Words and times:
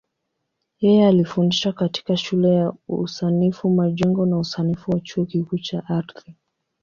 Yeye 0.79 1.07
alifundisha 1.07 1.73
katika 1.73 2.17
Shule 2.17 2.55
ya 2.55 2.73
Usanifu 2.87 3.69
Majengo 3.69 4.25
na 4.25 4.37
Usanifu 4.37 4.91
wa 4.91 4.99
Chuo 4.99 5.25
Kikuu 5.25 5.57
cha 5.57 5.83
Ardhi. 5.89 6.35